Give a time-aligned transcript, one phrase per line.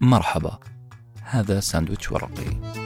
[0.00, 0.58] مرحبا.
[1.22, 2.78] هذا ساندويتش ورقي.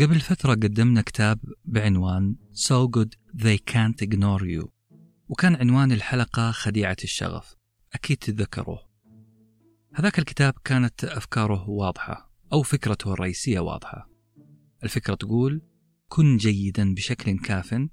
[0.00, 4.68] قبل فترة قدمنا كتاب بعنوان So Good They Can't Ignore You.
[5.28, 7.56] وكان عنوان الحلقة خديعة الشغف.
[7.94, 8.88] أكيد تتذكروه.
[9.94, 14.10] هذاك الكتاب كانت أفكاره واضحة أو فكرته الرئيسية واضحة.
[14.84, 15.62] الفكرة تقول
[16.08, 17.88] كن جيدا بشكل كاف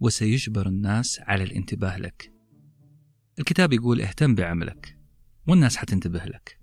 [0.00, 2.32] وسيجبر الناس على الانتباه لك.
[3.38, 4.98] الكتاب يقول اهتم بعملك
[5.48, 6.58] والناس حتنتبه لك.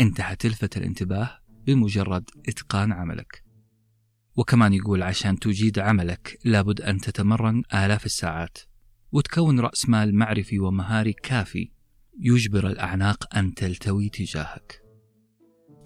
[0.00, 3.44] انت حتلفت الانتباه بمجرد اتقان عملك.
[4.36, 8.58] وكمان يقول عشان تجيد عملك لابد أن تتمرن آلاف الساعات
[9.12, 11.72] وتكون رأس مال معرفي ومهاري كافي
[12.20, 14.82] يجبر الأعناق أن تلتوي تجاهك.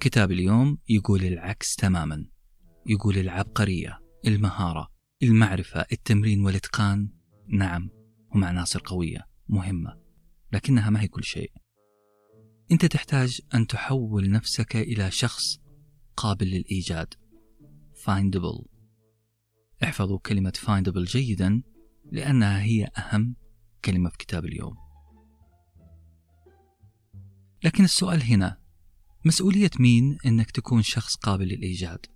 [0.00, 2.26] كتاب اليوم يقول العكس تماما
[2.86, 4.91] يقول العبقرية المهارة
[5.22, 7.08] المعرفة التمرين والإتقان
[7.48, 7.90] نعم
[8.34, 10.02] هم عناصر قوية مهمة
[10.52, 11.52] لكنها ما هي كل شيء
[12.72, 15.58] أنت تحتاج أن تحول نفسك إلى شخص
[16.16, 17.14] قابل للإيجاد
[18.04, 18.66] findable
[19.84, 21.62] احفظوا كلمة findable جيدا
[22.12, 23.36] لأنها هي أهم
[23.84, 24.74] كلمة في كتاب اليوم
[27.64, 28.58] لكن السؤال هنا
[29.24, 32.06] مسؤولية مين أنك تكون شخص قابل للإيجاد؟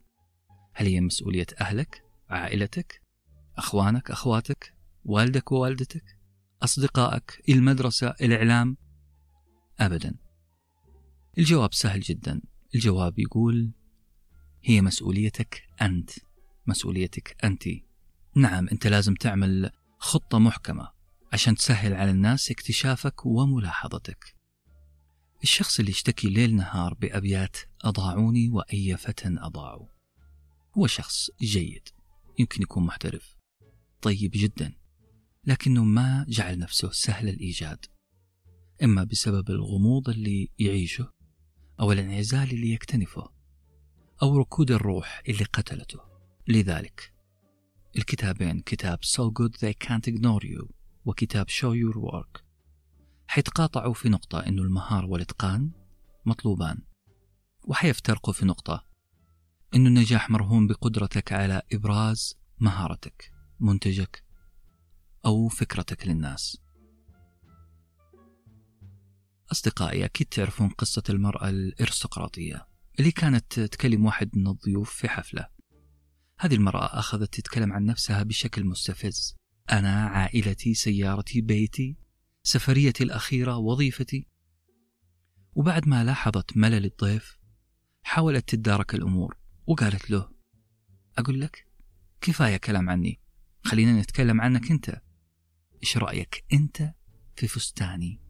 [0.75, 3.06] هل هي مسؤولية أهلك؟ عائلتك
[3.59, 6.05] أخوانك أخواتك والدك ووالدتك
[6.63, 8.77] أصدقائك المدرسة الإعلام؟
[9.81, 10.15] أبدا.
[11.39, 12.41] الجواب سهل جدا.
[12.75, 13.73] الجواب يقول
[14.65, 16.11] هي مسؤوليتك أنت.
[16.67, 17.65] مسؤوليتك أنت.
[18.37, 20.89] نعم أنت لازم تعمل خطة محكمة
[21.33, 24.37] عشان تسهل على الناس اكتشافك وملاحظتك.
[25.43, 29.87] الشخص اللي يشتكي ليل نهار بأبيات أضاعوني وأي فتى أضاعوا.
[30.79, 31.89] هو شخص جيد.
[32.39, 33.36] يمكن يكون محترف.
[34.03, 34.73] طيب جدا
[35.45, 37.87] لكنه ما جعل نفسه سهل الإيجاد
[38.83, 41.13] إما بسبب الغموض اللي يعيشه
[41.81, 43.31] أو الانعزال اللي يكتنفه
[44.23, 46.01] أو ركود الروح اللي قتلته.
[46.49, 47.13] لذلك
[47.97, 50.67] الكتابين كتاب So Good They Can't Ignore You
[51.05, 52.43] وكتاب Show Your Work
[53.29, 55.71] حيتقاطعوا في نقطة إنه المهارة والإتقان
[56.27, 56.79] مطلوبان
[57.65, 58.87] وحيفترقوا في نقطة
[59.75, 63.36] إن النجاح مرهون بقدرتك على إبراز مهارتك.
[63.61, 64.25] منتجك
[65.27, 66.59] أو فكرتك للناس.
[69.53, 72.67] أصدقائي أكيد تعرفون قصة المرأة الإرستقراطية
[72.99, 75.49] اللي كانت تكلم واحد من الضيوف في حفلة.
[76.39, 79.37] هذه المرأة أخذت تتكلم عن نفسها بشكل مستفز.
[79.73, 81.97] أنا عائلتي سيارتي بيتي
[82.43, 84.27] سفريتي الأخيرة وظيفتي.
[85.55, 87.39] وبعد ما لاحظت ملل الضيف
[88.03, 90.31] حاولت تدارك الأمور وقالت له
[91.19, 91.67] أقول لك
[92.21, 93.21] كفاية كلام عني.
[93.67, 95.01] خلينا نتكلم عنك أنت.
[95.83, 96.95] إيش رأيك أنت
[97.37, 98.21] في فستاني؟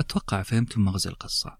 [0.00, 1.58] أتوقع فهمتم مغزى القصة.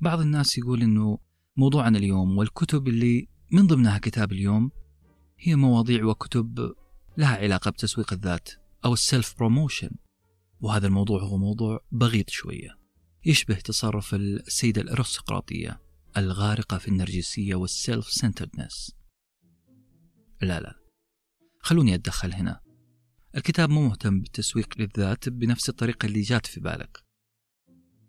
[0.00, 1.18] بعض الناس يقول أنه
[1.56, 4.70] موضوعنا اليوم والكتب اللي من ضمنها كتاب اليوم
[5.38, 6.74] هي مواضيع وكتب
[7.16, 8.48] لها علاقة بتسويق الذات
[8.84, 9.90] أو ال self promotion
[10.60, 12.78] وهذا الموضوع هو موضوع بغيض شوية.
[13.26, 15.80] يشبه تصرف السيدة الأرستقراطية
[16.16, 18.96] الغارقة في النرجسية وال self centeredness
[20.42, 20.83] لا لا.
[21.64, 22.60] خلوني أتدخل هنا.
[23.36, 27.04] الكتاب مو مهتم بالتسويق للذات بنفس الطريقة اللي جات في بالك.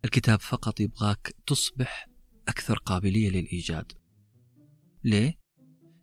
[0.05, 2.09] الكتاب فقط يبغاك تصبح
[2.47, 3.91] أكثر قابلية للإيجاد.
[5.03, 5.39] ليه؟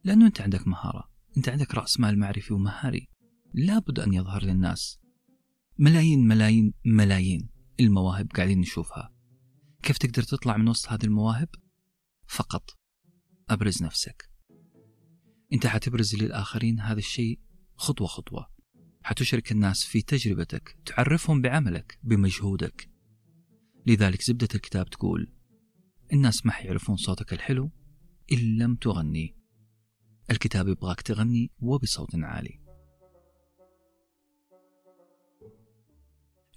[0.05, 1.11] لأنه أنت عندك مهارة.
[1.37, 3.09] أنت عندك رأس مال معرفي ومهاري.
[3.55, 4.99] لابد أن يظهر للناس.
[5.79, 7.49] ملايين ملايين ملايين
[7.81, 9.15] المواهب قاعدين نشوفها.
[9.83, 11.49] كيف تقدر تطلع من وسط هذه المواهب؟
[12.27, 12.71] فقط
[13.51, 14.32] أبرز نفسك.
[15.53, 17.41] أنت حتبرز للآخرين هذا الشيء
[17.77, 18.47] خطوة خطوة.
[19.03, 22.91] حتشرك الناس في تجربتك تعرفهم بعملك بمجهودك.
[23.87, 25.33] لذلك زبدة الكتاب تقول
[26.13, 27.71] الناس ما حيعرفون صوتك الحلو
[28.33, 29.37] إن لم تغني.
[30.31, 32.61] الكتاب يبغاك تغني وبصوت عالي.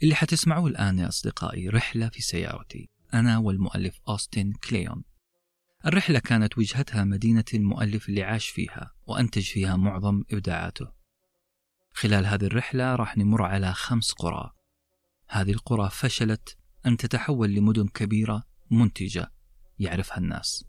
[0.03, 2.89] اللي حتسمعوه الآن يا أصدقائي رحلة في سيارتي.
[3.13, 5.03] أنا والمؤلف أوستن كليون.
[5.85, 10.91] الرحلة كانت وجهتها مدينة المؤلف اللي عاش فيها وأنتج فيها معظم إبداعاته.
[11.91, 14.51] خلال هذه الرحلة راح نمر على خمس قرى.
[15.29, 19.31] هذه القرى فشلت أن تتحول لمدن كبيرة منتجة
[19.79, 20.65] يعرفها الناس.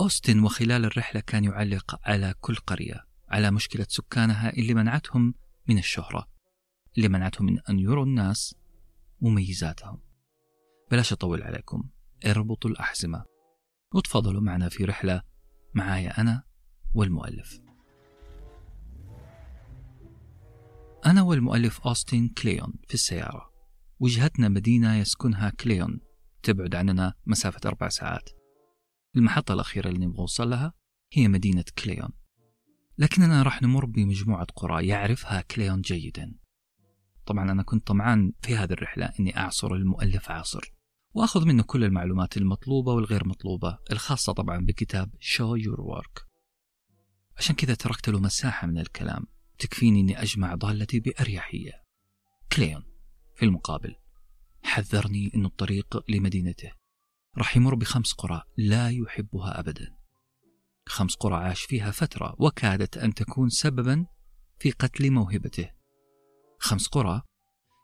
[0.00, 5.34] أوستن وخلال الرحلة كان يعلق على كل قرية على مشكلة سكانها اللي منعتهم
[5.68, 6.28] من الشهرة
[6.96, 8.54] اللي منعتهم من أن يروا الناس
[9.20, 10.02] مميزاتهم.
[10.90, 11.84] بلاش أطول عليكم
[12.26, 13.29] اربطوا الأحزمة.
[13.94, 15.22] وتفضلوا معنا في رحلة
[15.74, 16.42] معايا أنا
[16.94, 17.60] والمؤلف.
[21.06, 23.50] أنا والمؤلف أوستن كليون في السيارة.
[24.00, 26.00] وجهتنا مدينة يسكنها كليون.
[26.42, 28.30] تبعد عننا مسافة أربع ساعات.
[29.16, 30.72] المحطة الأخيرة اللي نبغى نوصل لها
[31.12, 32.10] هي مدينة كليون.
[32.98, 36.34] لكننا راح نمر بمجموعة قرى يعرفها كليون جيدا.
[37.26, 40.79] طبعا أنا كنت طمعان في هذه الرحلة أني أعصر المؤلف عاصر.
[41.14, 46.24] وأخذ منه كل المعلومات المطلوبة والغير مطلوبة الخاصة طبعا بكتاب Show Your Work.
[47.38, 49.26] عشان كذا تركت له مساحة من الكلام
[49.58, 51.72] تكفيني أني أجمع ضالتي بأريحية.
[52.52, 52.84] كليون
[53.36, 53.94] في المقابل
[54.62, 56.72] حذرني أن الطريق لمدينته.
[57.38, 59.96] راح يمر بخمس قرى لا يحبها أبدا.
[60.86, 64.06] خمس قرى عاش فيها فترة وكادت أن تكون سببا
[64.58, 65.70] في قتل موهبته.
[66.58, 67.22] خمس قرى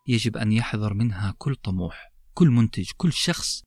[0.07, 2.06] يجب أن يحذر منها كل طموح.
[2.37, 3.63] كل منتج كل شخص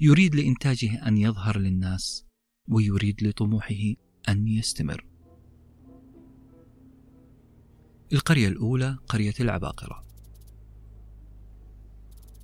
[0.00, 2.26] يريد لإنتاجه أن يظهر للناس
[2.68, 3.94] ويريد لطموحه
[4.28, 5.06] أن يستمر.
[8.12, 10.06] القرية الأولى قرية العباقرة.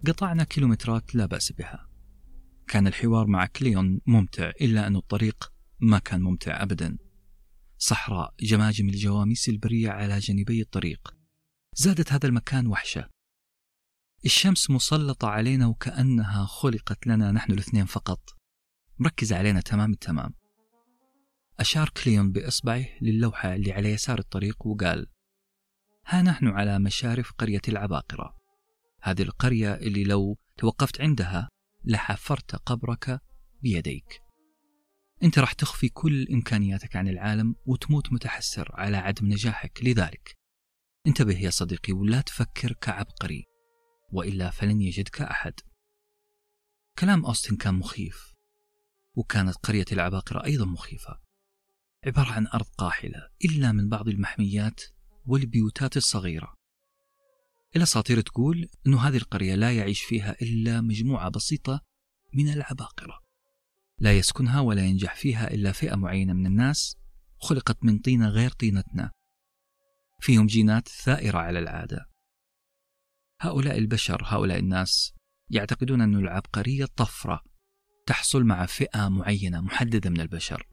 [0.06, 1.88] قطعنا كيلومترات لا بأس بها.
[2.69, 6.99] كان الحوار مع كليون ممتع إلا أن الطريق ما كان ممتع أبدا.
[7.78, 11.17] صحراء جماجم الجواميس البرية على جانبي الطريق.
[11.75, 13.15] زادت هذا المكان وحشة.
[14.26, 18.20] الشمس مسلطة علينا وكأنها خلقت لنا نحن الاثنين فقط.
[18.99, 20.34] مركزة علينا تمام التمام.
[21.61, 25.06] أشار كليون بإصبعه للوحة اللي على يسار الطريق وقال
[26.06, 28.37] ها نحن على مشارف قرية العباقرة.
[29.02, 31.49] هذه القرية اللي لو توقفت عندها
[31.84, 33.20] لحفرت قبرك
[33.62, 34.23] بيديك.
[35.23, 39.84] أنت راح تخفي كل إمكانياتك عن العالم وتموت متحسر على عدم نجاحك.
[39.84, 40.34] لذلك
[41.06, 43.55] انتبه يا صديقي ولا تفكر كعبقري.
[44.12, 45.52] وإلا فلن يجدك أحد.
[46.98, 48.34] كلام أوستن كان مخيف
[49.16, 51.20] وكانت قرية العباقرة أيضا مخيفة.
[52.06, 54.80] عبارة عن أرض قاحلة إلا من بعض المحميات
[55.26, 56.54] والبيوتات الصغيرة.
[57.76, 61.80] الاساطير تقول أن هذه القرية لا يعيش فيها إلا مجموعة بسيطة
[62.34, 63.20] من العباقرة.
[63.98, 66.96] لا يسكنها ولا ينجح فيها إلا فئة معينة من الناس
[67.38, 69.12] خلقت من طينة غير طينتنا.
[70.20, 72.15] فيهم جينات ثائرة على العادة.
[73.40, 75.14] هؤلاء البشر هؤلاء الناس
[75.50, 77.42] يعتقدون أن العبقرية طفرة
[78.06, 80.66] تحصل مع فئة معينة محددة من البشر.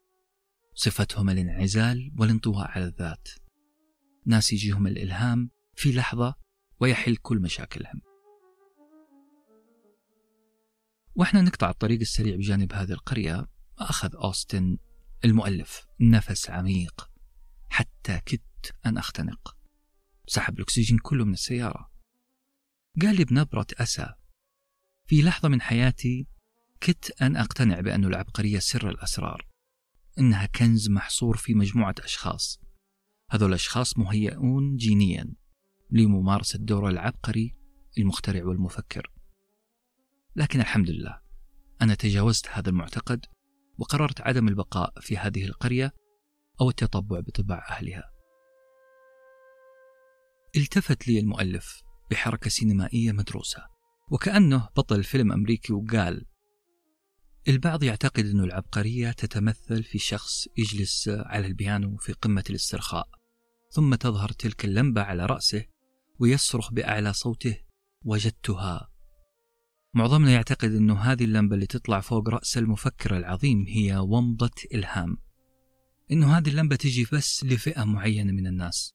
[0.74, 3.28] صفتهم الانعزال والانطواء على الذات.
[4.26, 6.36] ناس يجيهم الإلهام في لحظة
[6.80, 8.02] ويحل كل مشاكلهم.
[11.16, 13.48] وإحنا نقطع الطريق السريع بجانب هذه القرية
[13.80, 14.78] أخذ أوستن
[15.26, 17.10] المؤلف نفس عميق
[17.70, 19.58] حتى كدت أن أختنق.
[20.28, 21.93] سحب الأكسجين كله من السيارة.
[23.02, 24.14] قال لي بنبرة أسى.
[25.06, 26.28] في لحظة من حياتي
[26.82, 29.48] كدت أن أقتنع بأن العبقرية سر الأسرار
[30.20, 32.62] إنها كنز محصور في مجموعة أشخاص.
[33.32, 35.34] هذول الأشخاص مهيئون جينيا
[35.92, 37.56] لممارسة دور العبقري
[37.98, 39.12] المخترع والمفكر.
[40.36, 41.22] لكن الحمد لله
[41.82, 43.26] أنا تجاوزت هذا المعتقد
[43.78, 45.94] وقررت عدم البقاء في هذه القرية
[46.62, 48.12] أو التطبع بطباع أهلها.
[50.56, 53.74] التفت لي المؤلف بحركة سينمائية مدروسة.
[54.12, 56.26] وكأنه بطل فيلم أمريكي وقال
[57.48, 63.08] البعض يعتقد أن العبقرية تتمثل في شخص يجلس على البيانو في قمة الاسترخاء
[63.72, 65.66] ثم تظهر تلك اللمبة على رأسه
[66.20, 67.58] ويصرخ بأعلى صوته
[68.06, 68.90] وجدتها.
[69.94, 75.18] معظمنا يعتقد أنه هذه اللمبة اللي تطلع فوق رأس المفكر العظيم هي ومضة إلهام.
[76.12, 78.94] أنه هذه اللمبة تجي بس لفئة معينة من الناس.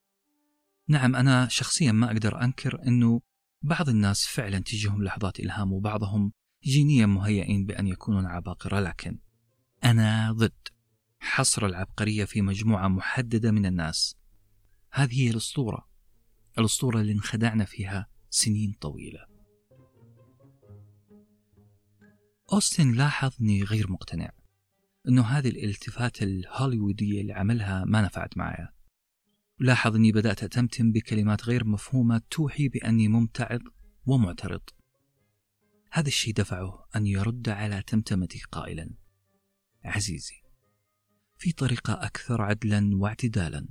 [0.89, 3.21] نعم أنا شخصيا ما أقدر أنكر أنه
[3.63, 6.33] بعض الناس فعلا تجيهم لحظات إلهام وبعضهم
[6.65, 9.19] جينيا مهيئين بأن يكونون عباقرة لكن
[9.85, 10.69] أنا ضد
[11.21, 14.17] حصر العبقرية في مجموعة محددة من الناس.
[14.93, 15.89] هذه هي الأسطورة
[16.59, 19.27] الأسطورة اللي انخدعنا فيها سنين طويلة.
[22.53, 24.31] أوستن لاحظ أني غير مقتنع
[25.09, 28.69] أنه هذه الالتفات الهوليوودية اللي عملها ما نفعت معي
[29.61, 33.61] لاحظ أني بدأت أتمتم بكلمات غير مفهومة توحي بأني ممتعض
[34.07, 34.61] ومعترض.
[35.91, 38.91] هذا الشيء دفعه أن يرد على تمتمتي قائلا.
[39.85, 40.35] عزيزي
[41.39, 43.69] في طريقة أكثر عدلا واعتدالا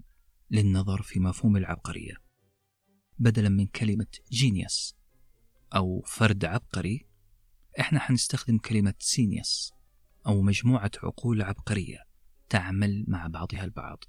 [0.51, 2.13] للنظر في مفهوم العبقرية.
[3.19, 4.95] بدلا من كلمة جينيوس
[5.75, 7.07] أو فرد عبقري
[7.79, 9.73] إحنا حنستخدم كلمة سينيوس
[10.27, 12.07] أو مجموعة عقول عبقرية
[12.49, 14.03] تعمل مع بعضها البعض.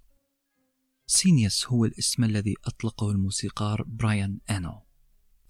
[1.11, 4.83] سينيوس هو الاسم الذي أطلقه الموسيقار برايان آنو.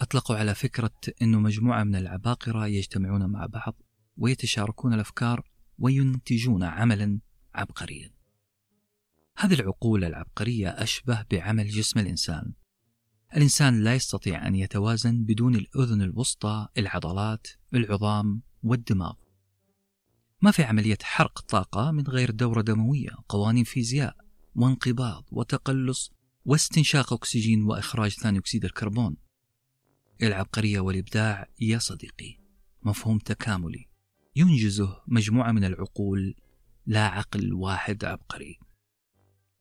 [0.01, 3.75] أطلقوا على فكرة أنه مجموعة من العباقرة يجتمعون مع بعض
[4.17, 7.21] ويتشاركون الأفكار وينتجون عملا
[7.55, 8.11] عبقريا.
[9.39, 12.53] هذه العقول العبقرية أشبه بعمل جسم الإنسان.
[13.37, 19.15] الإنسان لا يستطيع أن يتوازن بدون الأذن الوسطى، العضلات، العظام والدماغ.
[20.43, 24.28] ما في عملية حرق طاقة من غير دورة دموية، قوانين فيزياء،
[24.59, 26.13] وانقباض وتقلص
[26.45, 29.17] واستنشاق أكسجين وإخراج ثاني أكسيد الكربون.
[30.23, 32.39] العبقرية والإبداع يا صديقي.
[32.83, 33.89] مفهوم تكاملي.
[34.37, 36.35] ينجزه مجموعة من العقول.
[36.87, 38.59] لا عقل واحد عبقري.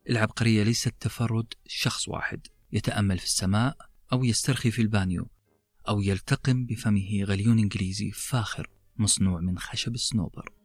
[0.09, 2.47] العبقرية ليست تفرد شخص واحد.
[2.71, 3.77] يتأمل في السماء
[4.13, 5.29] أو يسترخي في البانيو
[5.87, 10.56] أو يلتقم بفمه غليون إنجليزي فاخر مصنوع من خشب الصنوبر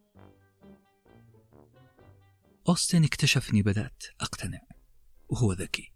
[2.68, 4.60] أوستن اكتشفني بدأت أقتنع
[5.28, 5.92] وهو ذكي.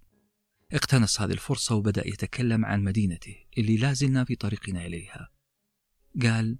[0.72, 5.28] اقتنص هذه الفرصة وبدأ يتكلم عن مدينته اللي لازلنا في طريقنا إليها.
[6.22, 6.58] قال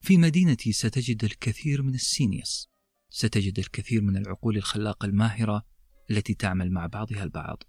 [0.00, 2.68] في مدينتي ستجد الكثير من السينيوس
[3.10, 5.66] ستجد الكثير من العقول الخلاقة الماهرة
[6.10, 7.62] التي تعمل مع بعضها البعض.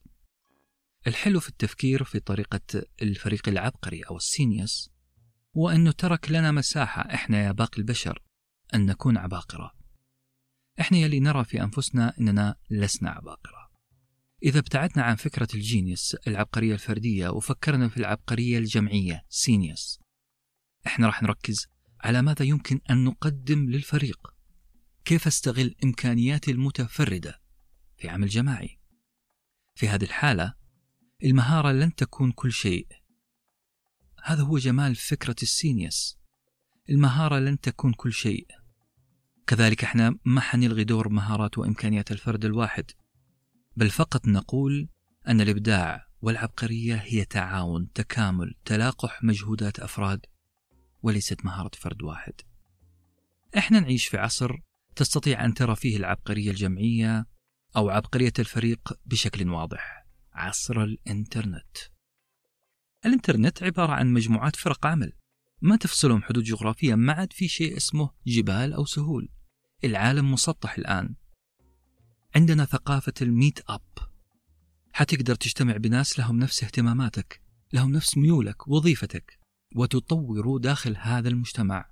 [1.07, 4.89] الحلو في التفكير في طريقة الفريق العبقري أو السينيوس
[5.57, 8.23] هو أنه ترك لنا مساحة إحنا يا باقي البشر
[8.73, 9.78] أن نكون عباقرة.
[10.79, 13.69] إحنا يلي نرى في أنفسنا أننا لسنا عباقرة.
[14.43, 19.99] إذا ابتعدنا عن فكرة الجينيوس العبقرية الفردية وفكرنا في العبقرية الجمعية سينيوس
[20.87, 21.67] إحنا راح نركز
[22.01, 24.33] على ماذا يمكن أن نقدم للفريق.
[25.05, 27.41] كيف أستغل إمكانياتي المتفردة
[27.97, 28.79] في عمل جماعي؟
[29.75, 30.53] في هذه الحالة
[31.23, 32.87] المهارة لن تكون كل شيء.
[34.23, 36.19] هذا هو جمال فكرة السينيوس.
[36.89, 38.47] المهارة لن تكون كل شيء.
[39.49, 42.91] كذلك إحنا ما حنلغي دور مهارات وإمكانيات الفرد الواحد
[43.75, 44.89] بل فقط نقول
[45.27, 50.25] أن الإبداع والعبقرية هي تعاون تكامل تلاقح مجهودات أفراد
[51.01, 52.33] وليست مهارة فرد واحد.
[53.57, 54.55] إحنا نعيش في عصر
[54.95, 57.25] تستطيع أن ترى فيه العبقرية الجمعية
[57.77, 60.05] أو عبقرية الفريق بشكل واضح.
[60.33, 61.77] عصر الإنترنت.
[63.05, 65.13] الإنترنت عبارة عن مجموعات فرق عمل
[65.61, 69.29] ما تفصلهم حدود جغرافية ما عاد في شيء اسمه جبال أو سهول.
[69.83, 71.15] العالم مسطح الآن.
[72.35, 74.09] عندنا ثقافة الميت أب.
[74.93, 77.41] حتقدر تجتمع بناس لهم نفس اهتماماتك
[77.73, 79.39] لهم نفس ميولك وظيفتك
[79.75, 81.89] وتطوروا داخل هذا المجتمع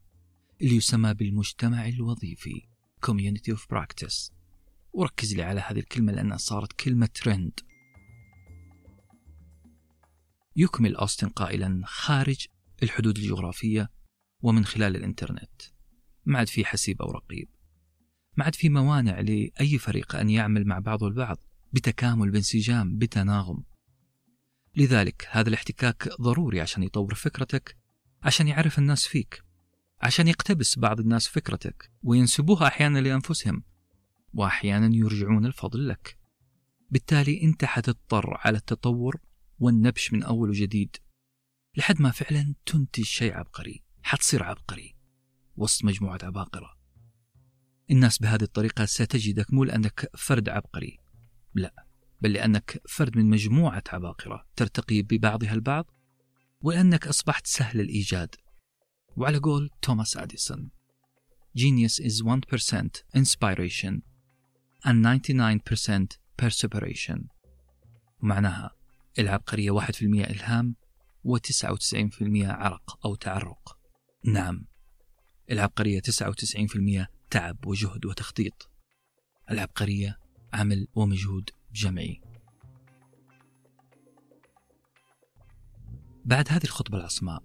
[0.62, 2.67] اللي يسمى بالمجتمع الوظيفي
[3.06, 4.32] Community of Practice.
[4.94, 7.60] وركز لي على هذه الكلمة لأنها صارت كلمة ترند
[10.56, 12.46] يكمل أوستن قائلا خارج
[12.84, 13.89] الحدود الجغرافية
[14.41, 15.62] ومن خلال الإنترنت.
[16.25, 17.50] ما عاد في حسيب أو رقيب.
[18.38, 21.38] ما عاد في موانع لأي فريق أن يعمل مع بعضه البعض
[21.74, 23.63] بتكامل بانسجام بتناغم.
[24.75, 27.77] لذلك هذا الاحتكاك ضروري عشان يطور فكرتك
[28.24, 29.44] عشان يعرف الناس فيك
[30.01, 33.63] عشان يقتبس بعض الناس فكرتك وينسبوها أحيانا لأنفسهم
[34.34, 36.17] وأحيانا يرجعون الفضل لك.
[36.91, 39.20] بالتالي أنت حتضطر على التطور
[39.60, 40.96] والنبش من أول وجديد
[41.77, 44.96] لحد ما فعلا تنتج شيء عبقري حتصير عبقري.
[45.56, 46.76] وسط مجموعة عباقرة.
[47.91, 51.00] الناس بهذه الطريقة ستجدك مو لأنك فرد عبقري.
[51.53, 51.86] لا
[52.22, 55.91] بل لأنك فرد من مجموعة عباقرة ترتقي ببعضها البعض
[56.62, 58.36] ولأنك أصبحت سهل الإيجاد.
[59.15, 60.72] وعلى قول توماس أديسون
[61.58, 64.01] Genius is 1% inspiration
[64.86, 67.20] and 99% perseveration
[68.20, 68.72] معناها
[69.20, 70.75] العبقرية 1% إلهام
[71.27, 73.77] و99% عرق أو تعرق.
[74.25, 74.67] نعم
[75.51, 78.69] العبقرية 99% تعب وجهد وتخطيط.
[79.51, 80.19] العبقرية
[80.53, 82.22] عمل ومجهود جمعي.
[86.25, 87.43] بعد هذه الخطبة العصماء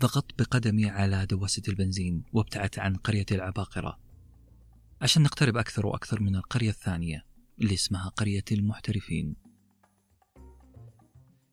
[0.00, 3.98] ضغطت بقدمي على دواسة البنزين وابتعدت عن قرية العباقرة.
[5.02, 7.26] عشان نقترب أكثر وأكثر من القرية الثانية
[7.60, 9.36] اللي اسمها قرية المحترفين.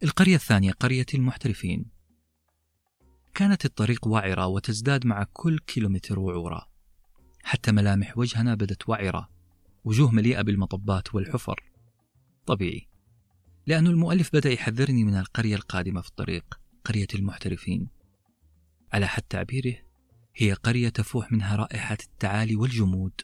[0.04, 1.86] القرية الثانية قرية المحترفين.
[3.34, 6.75] كانت الطريق وعرة وتزداد مع كل كيلومتر وعورة.
[7.46, 9.30] حتى ملامح وجهنا بدت وعرة
[9.84, 11.64] وجوه مليئة بالمطبات والحفر.
[12.46, 12.88] طبيعي
[13.68, 17.90] لأن المؤلف بدأ يحذرني من القرية القادمة في الطريق قرية المحترفين.
[18.94, 19.76] على حد تعبيره
[20.36, 23.22] هي قرية تفوح منها رائحة التعالي والجمود.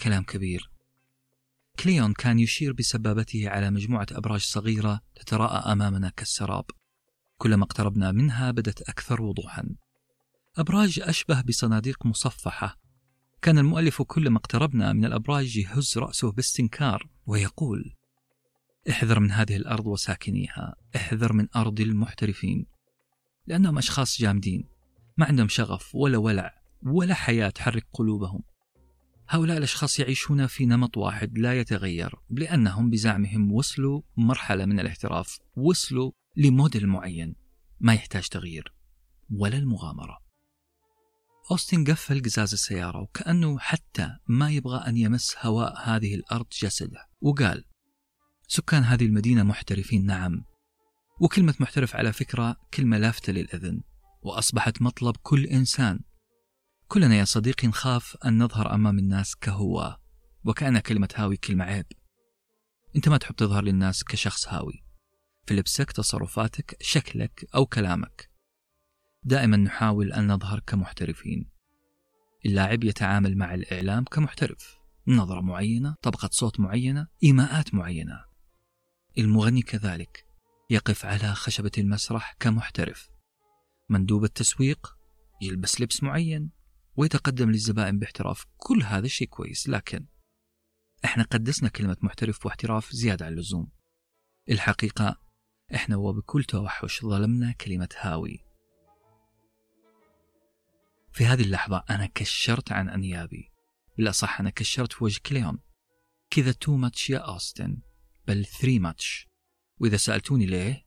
[0.00, 0.70] كلام كبير.
[1.78, 6.64] كليون كان يشير بسبابته على مجموعة أبراج صغيرة تتراءى أمامنا كالسراب.
[7.38, 9.64] كلما اقتربنا منها بدت أكثر وضوحا.
[10.56, 12.87] أبراج أشبه بصناديق مصفحة
[13.42, 17.94] كان المؤلف كلما اقتربنا من الأبراج يهز رأسه باستنكار ويقول
[18.90, 22.66] احذر من هذه الأرض وساكنيها احذر من أرض المحترفين
[23.46, 24.68] لأنهم أشخاص جامدين
[25.16, 28.42] ما عندهم شغف ولا ولع ولا حياة تحرك قلوبهم.
[29.28, 36.12] هؤلاء الأشخاص يعيشون في نمط واحد لا يتغير لأنهم بزعمهم وصلوا مرحلة من الاحتراف وصلوا
[36.36, 37.34] لموديل معين
[37.80, 38.74] ما يحتاج تغيير
[39.30, 40.27] ولا المغامرة.
[41.50, 47.64] أوستن قفل قزاز السيارة وكأنه حتى ما يبغى أن يمس هواء هذه الأرض جسده وقال
[48.48, 50.44] سكان هذه المدينة محترفين نعم.
[51.20, 53.82] وكلمة محترف على فكرة كلمة لافتة للأذن
[54.22, 56.00] وأصبحت مطلب كل إنسان.
[56.88, 59.96] كلنا يا صديقي نخاف أن نظهر أمام الناس كهو
[60.44, 61.86] وكأن كلمة هاوي كلمة عيب.
[62.96, 64.84] أنت ما تحب تظهر للناس كشخص هاوي.
[65.46, 68.30] في لبسك تصرفاتك شكلك أو كلامك.
[69.28, 71.50] دائما نحاول أن نظهر كمحترفين.
[72.46, 74.76] اللاعب يتعامل مع الإعلام كمحترف.
[75.08, 78.24] نظرة معينة طبقة صوت معينة إيماءات معينة.
[79.18, 80.26] المغني كذلك
[80.70, 83.08] يقف على خشبة المسرح كمحترف.
[83.88, 84.96] مندوب التسويق
[85.42, 86.50] يلبس لبس معين
[86.96, 88.44] ويتقدم للزبائن باحتراف.
[88.56, 90.06] كل هذا شيء كويس لكن
[91.04, 93.70] إحنا قدسنا كلمة محترف واحتراف زيادة عن اللزوم.
[94.50, 95.20] الحقيقة
[95.74, 98.47] إحنا وبكل توحش ظلمنا كلمة هاوي.
[101.18, 103.52] في هذه اللحظة أنا كشرت عن أنيابي.
[103.96, 105.58] بالأصح أنا كشرت في وجه كليون
[106.30, 107.80] كذا too much يا أوستن
[108.26, 109.26] بل three much
[109.80, 110.86] وإذا سألتوني ليه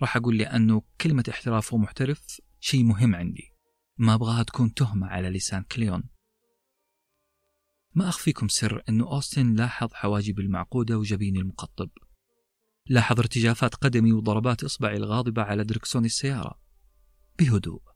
[0.00, 3.54] راح أقول لأنه كلمة احتراف ومحترف شيء مهم عندي.
[3.98, 6.04] ما أبغاها تكون تهمة على لسان كليون
[7.94, 11.90] ما أخفيكم سر أنه أوستن لاحظ حواجبي المعقودة وجبيني المقطب.
[12.86, 16.60] لاحظ ارتجافات قدمي وضربات إصبعي الغاضبة على دركسون السيارة.
[17.38, 17.87] بهدوء.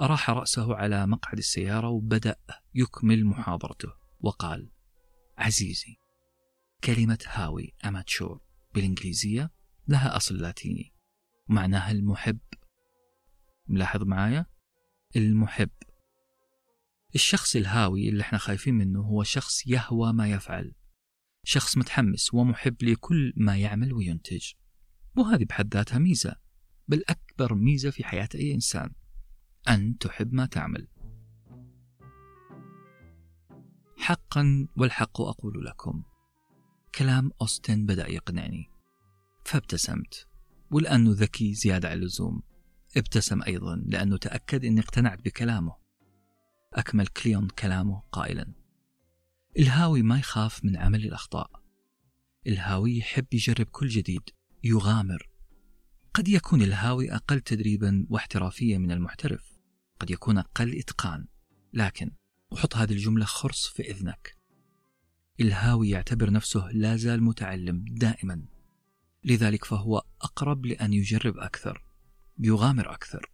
[0.00, 2.36] أراح رأسه على مقعد السيارة وبدأ
[2.74, 4.70] يكمل محاضرته وقال
[5.38, 5.96] عزيزي
[6.84, 8.40] كلمة هاوي أماتشور
[8.74, 9.50] بالإنجليزية
[9.88, 10.94] لها أصل لاتيني.
[11.48, 12.38] معناها المحب.
[13.68, 14.46] ملاحظ معايا؟
[15.16, 15.70] المحب.
[17.14, 20.74] الشخص الهاوي اللي إحنا خايفين منه هو شخص يهوى ما يفعل.
[21.44, 24.52] شخص متحمس ومحب لكل ما يعمل وينتج.
[25.16, 26.36] وهذه بحد ذاتها ميزة
[26.88, 28.92] بل أكبر ميزة في حياة أي إنسان.
[29.68, 30.88] أن تحب ما تعمل.
[33.96, 36.02] حقا والحق أقول لكم
[36.94, 38.70] كلام أوستن بدأ يقنعني.
[39.44, 40.28] فابتسمت
[40.70, 42.42] ولأنه ذكي زيادة عن اللزوم.
[42.96, 45.76] ابتسم أيضا لأنه تأكد أني اقتنعت بكلامه.
[46.74, 48.52] أكمل كليون كلامه قائلا.
[49.58, 51.50] الهاوي ما يخاف من عمل الأخطاء.
[52.46, 54.22] الهاوي يحب يجرب كل جديد
[54.64, 55.30] يغامر.
[56.14, 59.51] قد يكون الهاوي أقل تدريبا واحترافية من المحترف.
[60.02, 61.26] قد يكون أقل إتقان.
[61.72, 62.10] لكن
[62.52, 64.36] وحط هذه الجملة خرص في إذنك.
[65.40, 68.44] الهاوي يعتبر نفسه لا زال متعلم دائما.
[69.24, 71.84] لذلك فهو أقرب لأن يجرب أكثر
[72.38, 73.30] يغامر أكثر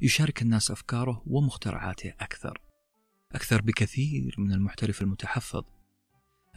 [0.00, 2.60] يشارك الناس أفكاره ومخترعاته أكثر.
[3.32, 5.64] أكثر بكثير من المحترف المتحفظ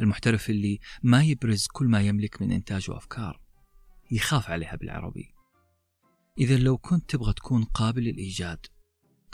[0.02, 3.42] المحترف اللي ما يبرز كل ما يملك من إنتاج وأفكار
[4.12, 5.32] يخاف عليها بالعربي.
[6.38, 8.66] إذا لو كنت تبغى تكون قابل للإيجاد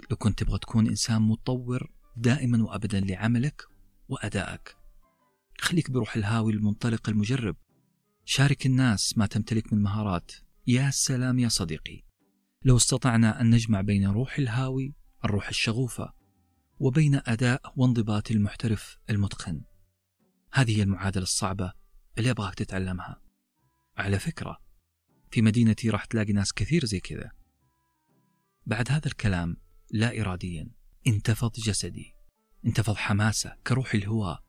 [0.10, 3.68] لو كنت تبغى تكون إنسان مطور دائما وأبدا لعملك
[4.10, 4.76] وأدائك.
[5.60, 7.56] خليك بروح الهاوي المنطلق المجرب.
[8.26, 10.32] شارك الناس ما تمتلك من مهارات.
[10.68, 12.04] يا سلام يا صديقي.
[12.66, 16.14] لو استطعنا أن نجمع بين روح الهاوي الروح الشغوفة
[16.80, 19.62] وبين أداء وانضباط المحترف المتقن.
[20.54, 21.74] هذه هي المعادلة الصعبة
[22.18, 23.22] اللي أبغاك تتعلمها.
[23.98, 24.58] على فكرة
[25.32, 27.32] في مدينتي راح تلاقي ناس كثير زي كذا.
[28.66, 29.58] بعد هذا الكلام
[29.94, 30.70] لا إراديا.
[31.08, 32.16] انتفض جسدي.
[32.66, 34.44] انتفض حماسة كروح الهواء.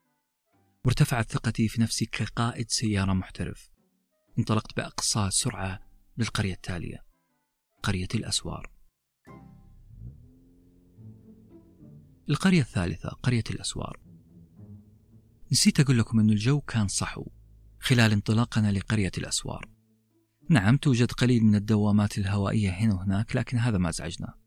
[0.85, 3.70] وارتفعت ثقتي في نفسي كقائد سيارة محترف.
[4.38, 5.81] انطلقت بأقصى سرعة
[6.18, 7.05] للقرية التالية.
[7.83, 8.70] قرية الأسوار.
[12.31, 14.00] القرية الثالثة قرية الأسوار.
[15.52, 17.26] نسيت أقول لكم أن الجو كان صحو
[17.81, 19.68] خلال انطلاقنا لقرية الأسوار.
[20.50, 24.41] نعم توجد قليل من الدوامات الهوائية هنا وهناك لكن هذا ما أزعجنا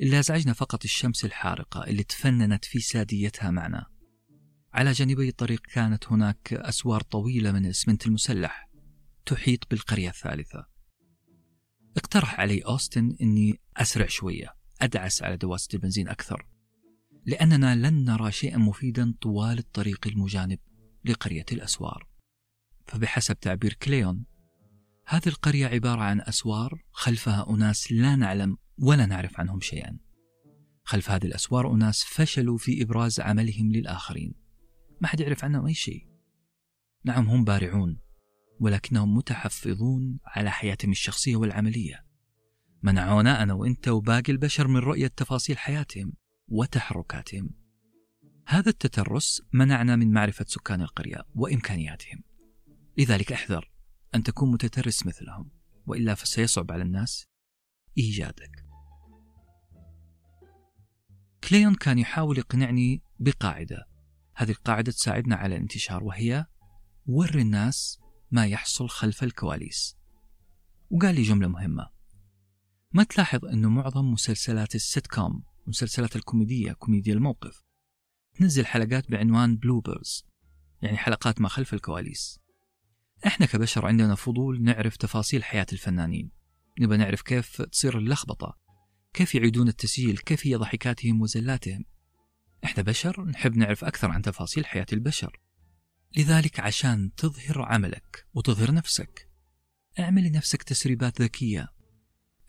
[0.00, 3.86] اللي أزعجنا فقط الشمس الحارقة اللي تفننت في ساديتها معنا.
[4.72, 8.70] على جانبي الطريق كانت هناك أسوار طويلة من الإسمنت المسلح
[9.26, 10.66] تحيط بالقرية الثالثة.
[11.96, 16.46] اقترح علي أوستن أني أسرع شوية أدعس على دواسة البنزين أكثر
[17.26, 20.58] لأننا لن نرى شيئا مفيدا طوال الطريق المجانب
[21.04, 22.08] لقرية الأسوار.
[22.86, 24.24] فبحسب تعبير كليون
[25.06, 29.98] هذه القرية عبارة عن أسوار خلفها أناس لا نعلم ولا نعرف عنهم شيئا.
[30.84, 34.34] خلف هذه الأسوار أناس فشلوا في إبراز عملهم للآخرين.
[35.00, 36.08] ما حد يعرف عنهم أي شيء.
[37.04, 38.00] نعم هم بارعون
[38.60, 42.06] ولكنهم متحفظون على حياتهم الشخصية والعملية.
[42.82, 46.12] منعونا أنا وإنت وباقي البشر من رؤية تفاصيل حياتهم
[46.48, 47.50] وتحركاتهم.
[48.46, 52.22] هذا التترس منعنا من معرفة سكان القرية وإمكانياتهم.
[52.98, 53.70] لذلك احذر
[54.14, 55.50] أن تكون متترس مثلهم
[55.86, 57.26] وإلا فسيصعب على الناس
[57.98, 58.69] إيجادك.
[61.48, 63.86] كليون كان يحاول يقنعني بقاعدة.
[64.34, 66.46] هذه القاعدة تساعدنا على الانتشار وهي
[67.06, 67.98] ور الناس
[68.30, 69.96] ما يحصل خلف الكواليس.
[70.90, 71.90] وقال لي جملة مهمة.
[72.92, 77.62] ما تلاحظ أنه معظم مسلسلات السيت كوم مسلسلات الكوميدية كوميديا الموقف
[78.34, 80.26] تنزل حلقات بعنوان بلوبرز
[80.82, 82.40] يعني حلقات ما خلف الكواليس.
[83.26, 86.30] إحنا كبشر عندنا فضول نعرف تفاصيل حياة الفنانين.
[86.80, 88.59] نبى نعرف كيف تصير اللخبطة.
[89.12, 91.84] كيف يعيدون التسجيل؟ كيف هي ضحكاتهم وزلاتهم؟
[92.64, 95.40] إحنا بشر نحب نعرف أكثر عن تفاصيل حياة البشر.
[96.16, 99.30] لذلك عشان تظهر عملك وتظهر نفسك
[99.98, 101.68] اعمل لنفسك تسريبات ذكية.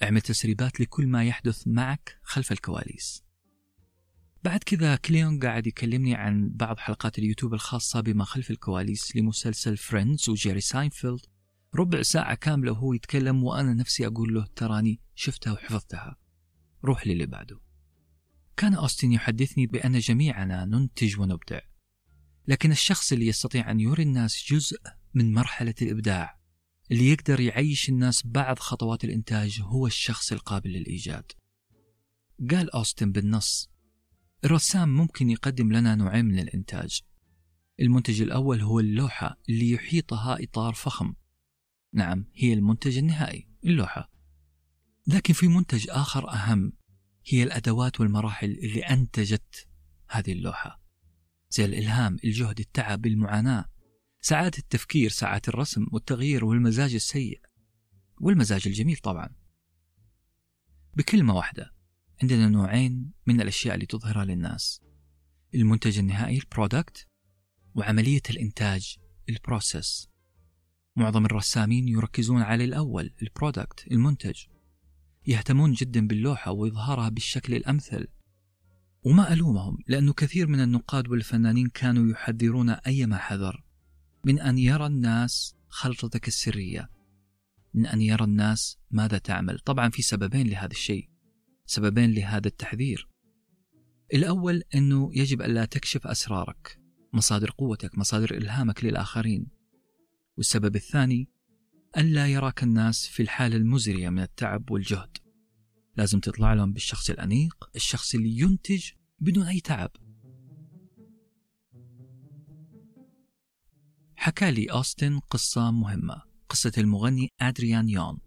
[0.04, 3.24] اعمل تسريبات لكل ما يحدث معك خلف الكواليس.
[4.43, 10.30] بعد كذا كليون قاعد يكلمني عن بعض حلقات اليوتيوب الخاصة بما خلف الكواليس لمسلسل فريندز
[10.30, 11.19] وجيري ساينفيلد.
[11.76, 16.20] ربع ساعة كاملة وهو يتكلم وأنا نفسي أقول له تراني شفتها وحفظتها.
[16.86, 17.60] روح للي بعده.
[18.58, 21.60] كان أوستن يحدثني بأن جميعنا ننتج ونبدع
[22.48, 24.82] لكن الشخص اللي يستطيع أن يري الناس جزء
[25.13, 26.39] من مرحلة الإبداع
[26.91, 31.32] اللي يقدر يعيش الناس بعض خطوات الإنتاج هو الشخص القابل للإيجاد.
[32.52, 33.70] قال أوستن بالنص
[34.46, 37.02] الرسام ممكن يقدم لنا نوعين من الإنتاج.
[37.80, 41.13] المنتج الأول هو اللوحة اللي يحيطها إطار فخم.
[41.94, 44.11] نعم هي المنتج النهائي اللوحة.
[45.08, 46.74] لكن في منتج آخر أهم
[47.26, 49.68] هي الأدوات والمراحل اللي أنتجت
[50.10, 50.82] هذه اللوحة.
[51.50, 53.66] زي الإلهام الجهد التعب المعاناة.
[54.22, 57.42] ساعات التفكير ساعات الرسم والتغيير والمزاج السيء.
[58.22, 59.30] والمزاج الجميل طبعا.
[60.94, 61.74] بكلمة واحدة
[62.22, 64.82] عندنا نوعين من الأشياء اللي تظهرها للناس.
[65.56, 67.08] المنتج النهائي ال product
[67.76, 68.98] وعملية الإنتاج
[69.30, 70.08] ال process.
[70.96, 74.44] معظم الرسامين يركزون على الأول ال product المنتج.
[75.27, 78.07] يهتمون جدا باللوحة وإظهارها بالشكل الأمثل.
[79.03, 83.63] وما ألومهم لأنه كثير من النقاد والفنانين كانوا يحذرون أيما حذر.
[84.25, 86.89] من أن يرى الناس خلطتك السرية.
[87.73, 89.60] من أن يرى الناس ماذا تعمل.
[89.60, 91.10] طبعا في سببين لهذا الشيء.
[91.65, 93.10] سببين لهذا التحذير.
[94.13, 96.79] الأول أنه يجب ألا تكشف أسرارك.
[97.13, 99.47] مصادر قوتك مصادر إلهامك للآخرين.
[100.38, 101.31] والسبب الثاني
[101.97, 105.17] ألا يراك الناس في الحالة المزرية من التعب والجهد.
[105.97, 109.91] لازم تطلع لهم بالشخص الأنيق الشخص اللي ينتج بدون أي تعب.
[114.15, 118.19] حكى لي أوستن قصة مهمة قصة المغني أدريان يون.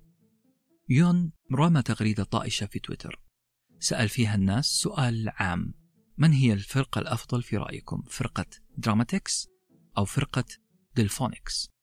[0.89, 3.21] يون رمى تغريدة طائشة في تويتر.
[3.79, 5.75] سأل فيها الناس سؤال عام
[6.19, 8.47] من هي الفرقة الأفضل في رأيكم فرقة
[8.79, 9.49] دراماتيكس
[9.99, 10.45] أو فرقة
[10.97, 11.74] ديلفونيكس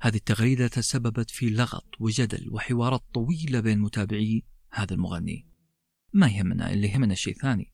[0.00, 5.48] هذه التغريدة تسببت في لغط وجدل وحوارات طويلة بين متابعي هذا المغني.
[6.12, 7.72] ما يهمنا اللي يهمنا شيء ثاني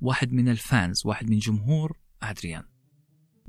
[0.00, 2.62] واحد من ال fans واحد من جمهور أدريان.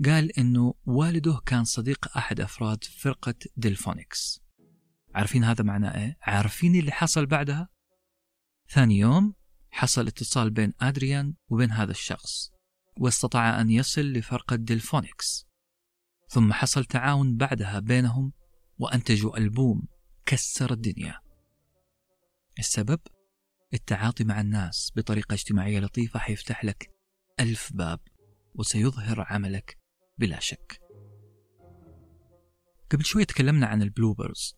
[0.05, 4.43] قال إنه والده كان صديق أحد أفراد فرقة ديلفونيكس.
[5.15, 7.69] عارفين هذا معناه إيه؟ عارفين اللي حصل بعدها؟
[8.69, 9.33] ثاني يوم
[9.71, 12.51] حصل اتصال بين أدريان وبين هذا الشخص
[12.99, 15.52] واستطاع أن يصل لفرقة ديلفونيكس.
[16.33, 18.33] ثم حصل تعاون بعدها بينهم
[18.77, 19.87] وأنتجوا ألبوم
[20.25, 21.19] كسر الدنيا.
[22.59, 22.99] السبب؟
[23.73, 26.91] التعاطي مع الناس بطريقة اجتماعية لطيفة حيفتح لك
[27.39, 27.99] ألف باب
[28.55, 29.77] وسيظهر عملك
[30.17, 30.81] بلا شك.
[32.91, 34.55] قبل شوي تكلمنا عن البلوبرز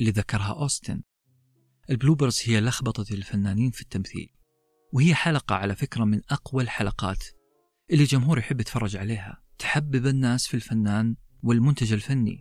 [0.00, 1.02] اللي ذكرها أوستن.
[1.90, 4.34] البلوبرز هي لخبطة الفنانين في التمثيل
[4.92, 7.24] وهي حلقة على فكرة من أقوى الحلقات
[7.90, 9.43] اللي الجمهور يحب يتفرج عليها.
[9.64, 12.40] تحبب الناس في الفنان والمنتج الفني.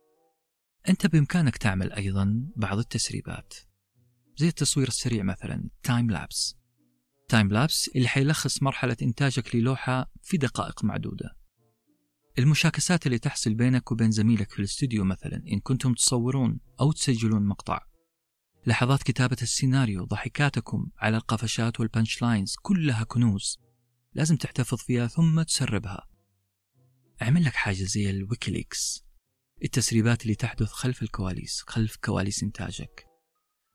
[0.90, 3.54] أنت بإمكانك تعمل أيضا بعض التسريبات
[4.38, 6.56] زي التصوير السريع مثلا time lapse
[7.30, 11.38] time lapse اللي حيلخص مرحلة إنتاجك للوحة في دقائق معدودة.
[12.40, 17.80] المشاكسات اللي تحصل بينك وبين زميلك في الاستوديو مثلا إن كنتم تصورون أو تسجلون مقطع.
[18.68, 23.60] لحظات كتابة السيناريو ضحكاتكم على القفشات وال punch lines كلها كنوز.
[24.14, 26.13] لازم تحتفظ فيها ثم تسربها.
[27.22, 29.04] أعمل لك حاجة زي الويكيليكس
[29.64, 33.06] التسريبات اللي تحدث خلف الكواليس خلف كواليس إنتاجك.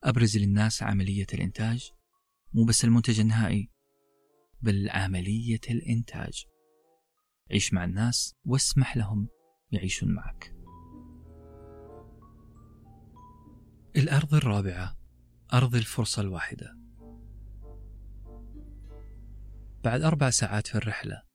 [0.05, 1.91] أبرز للناس عملية الإنتاج
[2.53, 3.71] مو بس المنتج النهائي
[4.61, 6.45] بل عملية الإنتاج.
[7.51, 9.29] عيش مع الناس واسمح لهم
[9.71, 10.55] يعيشون معك.
[13.97, 14.99] الأرض الرابعة
[15.53, 16.79] أرض الفرصة الواحدة.
[19.85, 21.28] بعد أربع ساعات في الرحلة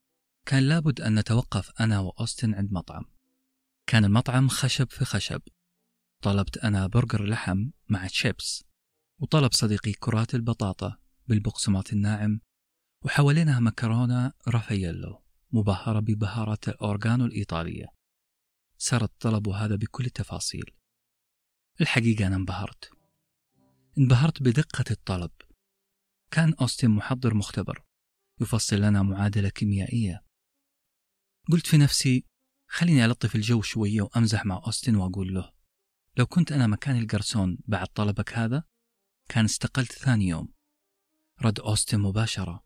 [0.45, 3.05] كان لابد أن نتوقف أنا وأوستن عند مطعم.
[3.87, 5.41] كان المطعم خشب في خشب.
[6.21, 8.63] طلبت أنا برجر لحم مع تشيبس
[9.19, 12.39] وطلب صديقي كرات البطاطا بالبقسماط الناعم.
[13.05, 17.85] وحوالينها مكرونة رافاييلو مبهرة ببهارات الأورغانو الإيطالية.
[18.77, 20.65] سرد طلبه هذا بكل التفاصيل.
[21.81, 22.89] الحقيقة أنا انبهرت.
[23.97, 25.31] انبهرت بدقة الطلب.
[26.31, 27.83] كان أوستن محضر مختبر.
[28.41, 30.23] يفصل لنا معادلة كيميائية.
[31.51, 32.25] قلت في نفسي
[32.67, 35.51] خليني ألطف الجو شوية وأمزح مع أوستن وأقول له
[36.17, 38.63] لو كنت أنا مكان الجرسون بعد طلبك هذا
[39.29, 40.53] كان استقلت ثاني يوم.
[41.41, 42.63] رد أوستن مباشرة.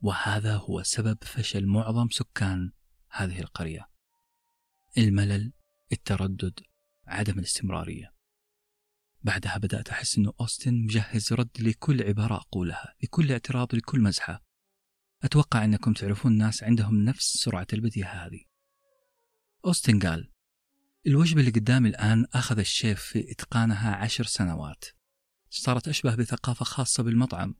[0.00, 2.72] وهذا هو سبب فشل معظم سكان
[3.10, 3.90] هذه القرية.
[4.98, 5.52] الملل
[5.92, 6.60] التردد
[7.06, 8.14] عدم الاستمرارية.
[9.22, 14.49] بعدها بدأت أحس أنه أوستن مجهز رد لكل عبارة أقولها لكل اعتراض لكل مزحة.
[15.22, 18.44] أتوقع أنكم تعرفون ناس عندهم نفس سرعة البديهة هذه.
[19.66, 20.30] أوستن قال
[21.06, 24.84] الوجبة اللي قدامي الآن أخذ الشيف في إتقانها عشر سنوات.
[25.50, 27.54] صارت أشبه بثقافة خاصة بالمطعم.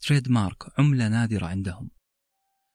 [0.00, 1.90] تريد مارك عملة نادرة عندهم.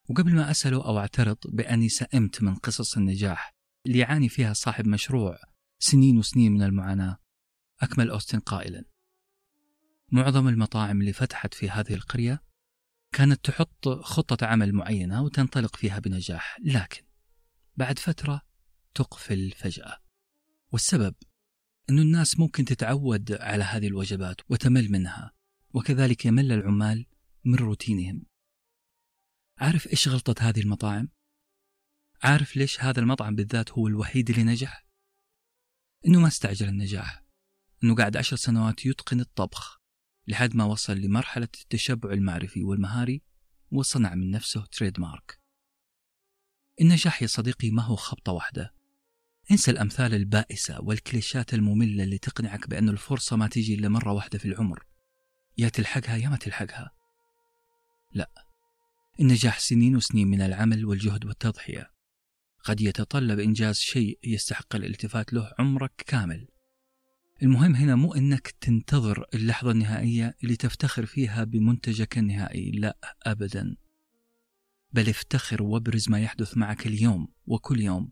[0.09, 5.37] وقبل ما أسأله أو أعترض بأني سئمت من قصص النجاح اللي يعاني فيها صاحب مشروع
[5.79, 7.17] سنين وسنين من المعاناة
[7.81, 8.85] أكمل أوستن قائلا.
[10.11, 12.43] معظم المطاعم اللي فتحت في هذه القرية
[13.19, 17.01] كانت تحط خطة عمل معينة وتنطلق فيها بنجاح لكن
[17.77, 18.41] بعد فترة
[18.95, 19.97] تقفل فجأة
[20.71, 21.15] والسبب
[21.89, 25.31] أن الناس ممكن تتعود على هذه الوجبات وتمل منها
[25.73, 27.05] وكذلك يمل العمال
[27.45, 28.25] من روتينهم
[29.57, 31.09] عارف إيش غلطة هذه المطاعم؟
[32.23, 34.85] عارف ليش هذا المطعم بالذات هو الوحيد اللي نجح؟
[36.07, 37.23] إنه ما استعجل النجاح
[37.83, 39.78] إنه قاعد عشر سنوات يتقن الطبخ
[40.29, 43.21] لحد ما وصل لمرحلة التشبع المعرفي والمهاري
[43.71, 45.39] وصنع من نفسه تريد مارك
[46.81, 48.79] النجاح يا صديقي ما هو خبطة واحدة
[49.51, 54.45] انسى الأمثال البائسة والكليشات المملة اللي تقنعك بأن الفرصة ما تيجي إلا مرة واحدة في
[54.45, 54.85] العمر.
[55.57, 56.91] يا تلحقها يا ما تلحقها.
[58.13, 58.31] لا
[59.19, 61.91] النجاح سنين وسنين من العمل والجهد والتضحية.
[62.63, 66.47] قد يتطلب إنجاز شيء يستحق الالتفات له عمرك كامل.
[67.43, 73.75] المهم هنا مو إنك تنتظر اللحظة النهائية اللي تفتخر فيها بمنتجك النهائي، لا ابدا.
[74.91, 78.11] بل افتخر وابرز ما يحدث معك اليوم وكل يوم.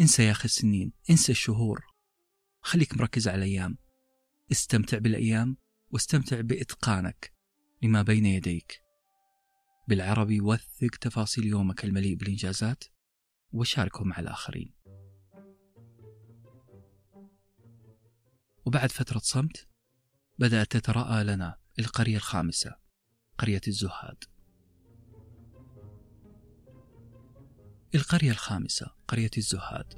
[0.00, 1.84] انسى يا أخي السنين، انسى الشهور.
[2.60, 3.78] خليك مركز على الأيام.
[4.52, 5.56] استمتع بالأيام
[5.90, 7.32] واستمتع بإتقانك
[7.82, 8.82] لما بين يديك.
[9.88, 12.84] بالعربي وثق تفاصيل يومك المليء بالإنجازات
[13.52, 14.74] وشاركه مع الآخرين.
[18.64, 19.68] وبعد فترة صمت
[20.38, 22.76] بدأت تتراءى لنا القرية الخامسة
[23.38, 24.24] قرية الزهاد.
[27.94, 29.94] القرية الخامسة قرية الزهاد.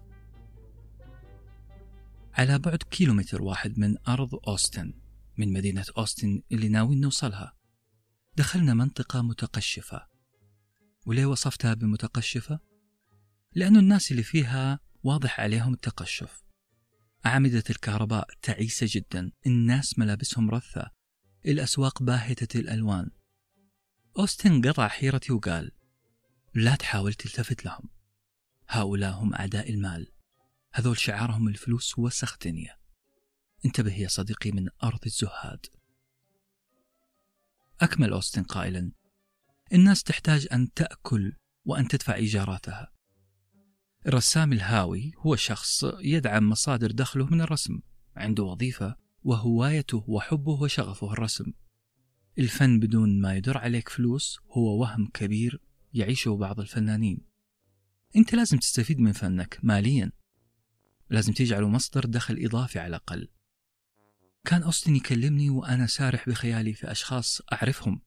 [2.35, 4.95] على بعد كيلومتر واحد من أرض أوستن
[5.39, 7.57] من مدينة أوستن اللي ناويين نوصلها.
[8.37, 10.07] دخلنا منطقة متقشفة.
[11.07, 12.61] وليه وصفتها بمتقشفة؟
[13.53, 16.44] لأن الناس اللي فيها واضح عليهم التقشف.
[17.27, 19.33] أعمدة الكهرباء تعيسة جدا.
[19.47, 20.91] الناس ملابسهم رثة.
[21.47, 23.11] الأسواق باهتة الألوان.
[24.19, 25.71] أوستن قطع حيرتي وقال
[26.55, 27.89] لا تحاول تلتفت لهم.
[28.69, 30.13] هؤلاء هم أعداء المال.
[30.75, 32.77] هذول شعارهم الفلوس وسخ دنيا
[33.65, 35.67] انتبه يا صديقي من أرض الزهاد.
[37.81, 38.93] أكمل أوستن قائلا
[39.73, 41.33] الناس تحتاج أن تأكل
[41.65, 42.94] وأن تدفع إيجاراتها.
[44.07, 47.81] الرسام الهاوي هو شخص يدعم مصادر دخله من الرسم
[48.17, 51.53] عنده وظيفة وهوايته وحبه وشغفه الرسم.
[52.39, 55.61] الفن بدون ما يدر عليك فلوس هو وهم كبير
[55.95, 57.21] يعيشه بعض الفنانين.
[58.17, 60.13] انت لازم تستفيد من فنك ماليا.
[61.11, 63.29] لازم تجعله مصدر دخل إضافي على الأقل.
[64.45, 68.01] كان أوستن يكلمني وأنا سارح بخيالي في أشخاص أعرفهم.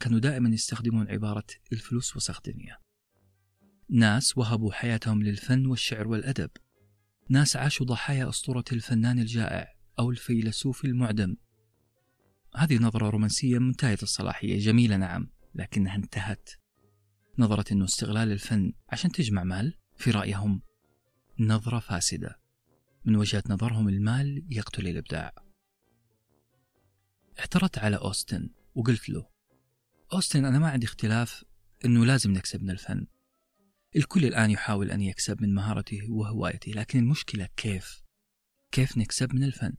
[0.00, 2.89] كانوا دائما يستخدمون عبارة الفلوس وسخ دنيا
[3.92, 6.50] ناس وهبوا حياتهم للفن والشعر والأدب.
[7.28, 11.36] ناس عاشوا ضحايا أسطورة الفنان الجائع أو الفيلسوف المعدم.
[12.56, 14.58] هذه نظرة رومانسية منتهية الصلاحية.
[14.58, 16.50] جميلة نعم لكنها انتهت.
[17.38, 20.62] نظرة أنه استغلال الفن عشان تجمع مال في رأيهم
[21.40, 22.40] نظرة فاسدة.
[23.04, 25.32] من وجهة نظرهم المال يقتل الإبداع.
[27.38, 29.26] اعترضت على أوستن وقلت له
[30.12, 31.44] أوستن أنا ما عندي اختلاف
[31.84, 33.06] أنه لازم نكسب من الفن.
[33.96, 38.02] الكل الآن يحاول أن يكسب من مهارته وهوايته لكن المشكلة كيف؟
[38.72, 39.72] كيف نكسب من الفن؟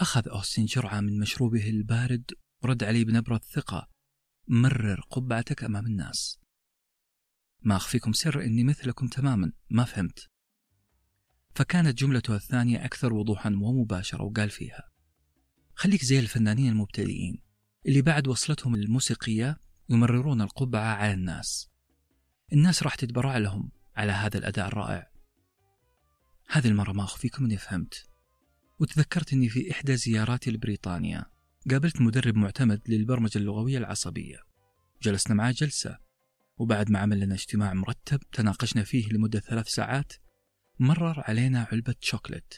[0.00, 2.30] أخذ أوستن جرعة من مشروبه البارد
[2.62, 3.88] ورد علي بنبرة ثقة
[4.48, 6.40] مرر قبعتك أمام الناس
[7.62, 10.28] ما أخفيكم سر إني مثلكم تماما ما فهمت
[11.54, 14.90] فكانت جملته الثانية أكثر وضوحا ومباشرة وقال فيها
[15.74, 17.42] خليك زي الفنانين المبتدئين
[17.86, 21.75] اللي بعد وصلتهم الموسيقية يمررون القبعة على الناس
[22.52, 25.10] الناس راح تتبرع لهم على هذا الأداء الرائع.
[26.48, 28.06] هذه المرة ما أخفيكم أني فهمت.
[28.80, 31.24] وتذكرت أني في إحدى زياراتي لبريطانيا
[31.70, 34.38] قابلت مدرب معتمد للبرمجة اللغوية العصبية.
[35.02, 35.98] جلسنا معاه جلسة
[36.58, 40.12] وبعد ما عمل لنا اجتماع مرتب تناقشنا فيه لمدة ثلاث ساعات
[40.78, 42.54] مرر علينا علبة شوكولات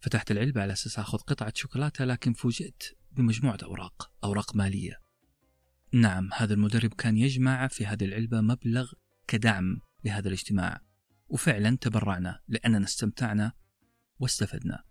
[0.00, 5.03] فتحت العلبة على أساس أخذ قطعة شوكولاتة لكن فوجئت بمجموعة أوراق أوراق مالية.
[5.94, 8.92] نعم هذا المدرب كان يجمع في هذه العلبة مبلغ
[9.28, 10.80] كدعم لهذا الاجتماع.
[11.28, 13.52] وفعلا تبرعنا لأننا استمتعنا
[14.18, 14.84] واستفدنا.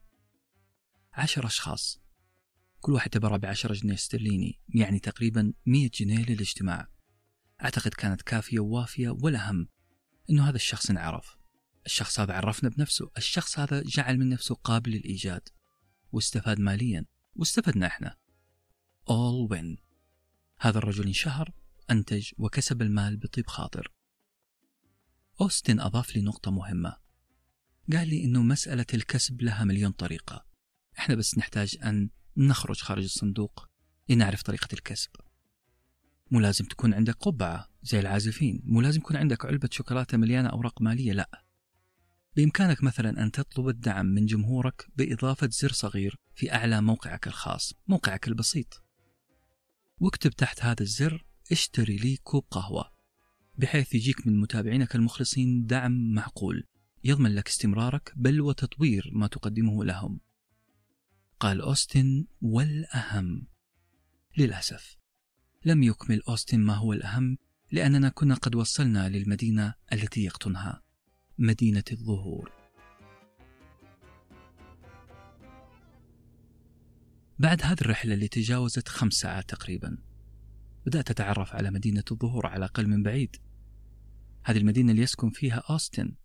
[1.14, 2.02] عشر أشخاص.
[2.80, 6.88] كل واحد تبرع بعشرة جنيه استرليني يعني تقريبا مية جنيه للاجتماع.
[7.64, 9.68] أعتقد كانت كافية ووافية والأهم
[10.30, 11.38] أنه هذا الشخص انعرف.
[11.86, 13.12] الشخص هذا عرفنا بنفسه.
[13.18, 15.50] الشخص هذا جعل من نفسه قابل للإيجاد.
[16.12, 17.06] واستفاد ماليا.
[17.36, 18.16] واستفدنا إحنا.
[19.10, 19.93] All win.
[20.64, 21.54] هذا الرجل انشهر
[21.92, 23.92] أنتج وكسب المال بطيب خاطر.
[25.42, 26.98] أوستن أضاف لي نقطة مهمة.
[27.92, 30.46] قال لي إنه مسألة الكسب لها مليون طريقة.
[31.00, 33.70] إحنا بس نحتاج أن نخرج خارج الصندوق
[34.10, 35.10] لنعرف طريقة الكسب.
[36.32, 38.62] مو لازم تكون عندك قبعة زي العازفين.
[38.66, 41.46] مو لازم يكون عندك علبة شوكولاتة مليانة أوراق مالية لا.
[42.36, 48.28] بإمكانك مثلا أن تطلب الدعم من جمهورك بإضافة زر صغير في أعلى موقعك الخاص موقعك
[48.28, 48.83] البسيط.
[50.00, 52.92] واكتب تحت هذا الزر اشتري لي كوب قهوة
[53.56, 56.64] بحيث يجيك من متابعينك المخلصين دعم معقول
[57.04, 60.20] يضمن لك استمرارك بل وتطوير ما تقدمه لهم.
[61.40, 63.48] قال أوستن والأهم.
[64.38, 64.98] للأسف
[65.66, 67.38] لم يكمل أوستن ما هو الأهم
[67.72, 70.84] لأننا كنا قد وصلنا للمدينة التي يقطنها
[71.38, 72.63] مدينة الظهور.
[77.44, 79.98] بعد هذه الرحلة اللي تجاوزت خمس ساعات تقريبا
[80.86, 83.36] بدأت أتعرف على مدينة الظهور على الأقل من بعيد.
[84.44, 86.16] هذه المدينة اللي يسكن فيها أوستن.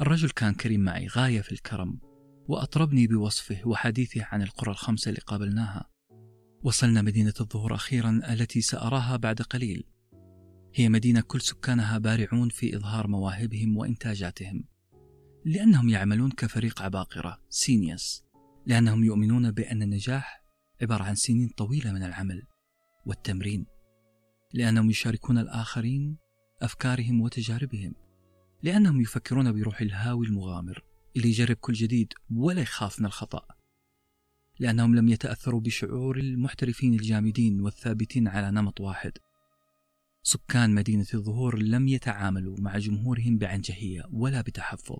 [0.00, 2.00] الرجل كان كريم معي غاية في الكرم
[2.48, 5.90] وأطربني بوصفه وحديثه عن القرى الخمسة اللي قابلناها.
[6.62, 9.84] وصلنا مدينة الظهور أخيرا التي سأراها بعد قليل.
[10.74, 14.64] هي مدينة كل سكانها بارعون في إظهار مواهبهم وإنتاجاتهم
[15.44, 18.27] لأنهم يعملون كفريق عباقرة سينيوس
[18.68, 20.44] لأنهم يؤمنون بأن النجاح
[20.82, 22.42] عبارة عن سنين طويلة من العمل
[23.06, 23.66] والتمرين
[24.54, 26.16] لأنهم يشاركون الآخرين
[26.62, 27.94] أفكارهم وتجاربهم
[28.62, 30.84] لأنهم يفكرون بروح الهاوي المغامر
[31.16, 33.58] اللي يجرب كل جديد ولا يخاف من الخطأ
[34.60, 39.12] لأنهم لم يتأثروا بشعور المحترفين الجامدين والثابتين على نمط واحد.
[40.22, 44.98] سكان مدينة الظهور لم يتعاملوا مع جمهورهم بعنجهية ولا بتحفظ.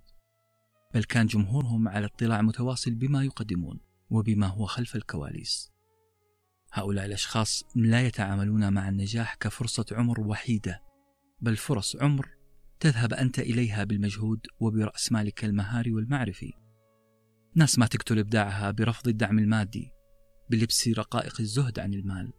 [0.95, 5.73] بل كان جمهورهم على اطلاع متواصل بما يقدمون وبما هو خلف الكواليس.
[6.73, 10.83] هؤلاء الأشخاص لا يتعاملون مع النجاح كفرصة عمر وحيدة
[11.41, 12.29] بل فرص عمر
[12.81, 16.53] تذهب أنت إليها بالمجهود وبرأس مالك المهاري والمعرفي.
[17.55, 19.91] ناس ما تقتل إبداعها برفض الدعم المادي
[20.51, 22.33] بلبس رقائق الزهد عن المال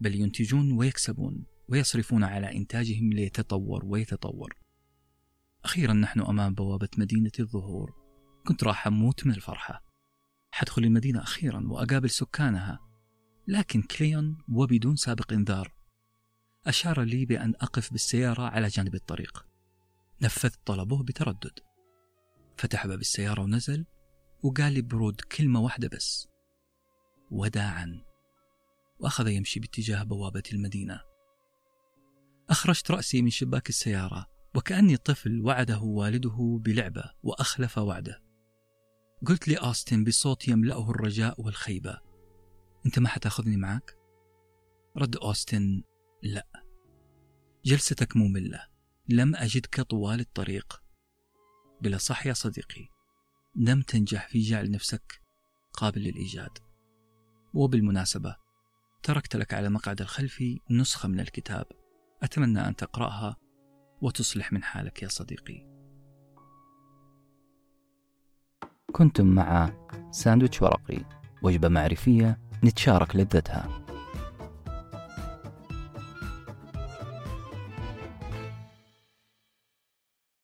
[0.00, 4.56] بل ينتجون ويكسبون ويصرفون على إنتاجهم ليتطور ويتطور.
[5.64, 7.94] أخيرا نحن أمام بوابة مدينة الظهور.
[8.46, 9.84] كنت راح أموت من الفرحة.
[10.50, 12.78] حدخل المدينة أخيرا وأقابل سكانها.
[13.48, 15.74] لكن كليون وبدون سابق إنذار.
[16.66, 19.46] أشار لي بأن أقف بالسيارة على جانب الطريق.
[20.22, 21.58] نفذت طلبه بتردد.
[22.56, 23.86] فتح باب السيارة ونزل
[24.42, 26.28] وقال لي ببرود كلمة واحدة بس.
[27.30, 28.04] وداعا.
[28.98, 31.00] وأخذ يمشي باتجاه بوابة المدينة.
[32.50, 34.26] أخرجت رأسي من شباك السيارة.
[34.54, 38.22] وكأني طفل وعده والده بلعبة وأخلف وعده.
[39.26, 42.00] قلت لأوستن بصوت يملأه الرجاء والخيبة
[42.86, 43.96] أنت ما حتأخذني معك؟
[44.96, 45.82] رد أوستن
[46.22, 46.46] لا
[47.64, 48.68] جلستك مملة
[49.08, 50.82] لم أجدك طوال الطريق.
[51.80, 52.88] بلا صح يا صديقي
[53.56, 55.22] لم تنجح في جعل نفسك
[55.72, 56.58] قابل للإيجاد.
[57.54, 58.36] وبالمناسبة
[59.02, 61.66] تركت لك على المقعد الخلفي نسخة من الكتاب
[62.22, 63.36] أتمنى أن تقرأها
[64.02, 65.66] وتصلح من حالك يا صديقي.
[68.92, 69.70] كنتم مع
[70.10, 71.04] ساندويتش ورقي
[71.42, 73.79] وجبة معرفية نتشارك لذتها.